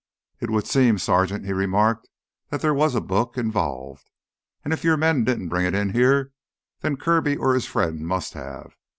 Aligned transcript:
"It 0.39 0.49
would 0.49 0.65
seem, 0.65 0.97
Sergeant," 0.97 1.45
he 1.45 1.53
remarked, 1.53 2.07
"that 2.49 2.61
there 2.61 2.73
was 2.73 2.95
a 2.95 3.01
book 3.01 3.37
involved. 3.37 4.09
And 4.65 4.73
if 4.73 4.83
your 4.83 4.97
men 4.97 5.23
didn't 5.23 5.49
bring 5.49 5.63
it 5.67 5.75
in 5.75 5.91
here, 5.91 6.31
then 6.79 6.97
Kirby 6.97 7.37
or 7.37 7.53
his 7.53 7.67
friend 7.67 7.99
must 7.99 8.33
have. 8.33 8.73